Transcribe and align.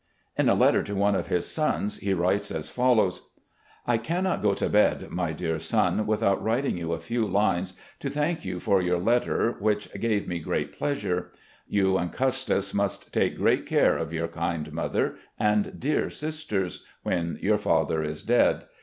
In 0.35 0.49
a 0.49 0.55
letter 0.55 0.81
to 0.81 0.95
one 0.95 1.13
of 1.13 1.27
his 1.27 1.45
sons 1.45 1.99
he 1.99 2.11
writes 2.11 2.49
as 2.49 2.71
follows:" 2.71 3.29
I 3.85 3.99
cannot 3.99 4.41
go 4.41 4.55
to 4.55 4.67
bed, 4.67 5.07
niy 5.11 5.31
dear 5.37 5.59
son, 5.59 6.07
without 6.07 6.43
writing 6.43 6.75
you 6.75 6.91
a 6.93 6.97
few 6.99 7.23
lines, 7.27 7.75
to 7.99 8.09
thank 8.09 8.43
you 8.43 8.59
for 8.59 8.81
your 8.81 8.97
letter, 8.97 9.51
which 9.59 9.93
gave 9.99 10.27
me 10.27 10.39
great 10.39 10.73
pleasure.... 10.73 11.29
You 11.67 11.99
and 11.99 12.11
Custis 12.11 12.73
must 12.73 13.13
take 13.13 13.37
great 13.37 13.67
care 13.67 13.95
of 13.95 14.11
your 14.11 14.27
kind 14.27 14.73
mother 14.73 15.17
and 15.37 15.79
dear 15.79 16.09
sisters 16.09 16.83
when 17.03 17.37
your 17.39 17.59
father 17.59 18.01
is 18.01 18.23
dead. 18.23 18.65